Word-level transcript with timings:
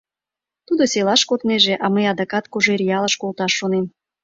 Тудо 0.67 0.83
селаш 0.93 1.21
коднеже, 1.29 1.73
а 1.83 1.85
мый 1.93 2.05
адакат 2.13 2.45
Кожеръялыш 2.53 3.13
колташ 3.21 3.51
шонем. 3.59 3.85